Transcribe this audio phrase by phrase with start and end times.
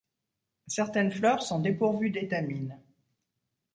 [0.65, 2.75] Certaines fleurs sont dépourvues d'étamines.